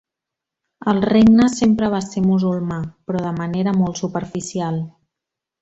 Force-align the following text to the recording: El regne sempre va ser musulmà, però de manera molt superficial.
El 0.93 1.01
regne 1.09 1.45
sempre 1.57 1.91
va 1.95 2.01
ser 2.07 2.25
musulmà, 2.31 2.81
però 3.11 3.21
de 3.29 3.37
manera 3.43 3.79
molt 3.85 4.05
superficial. 4.05 4.85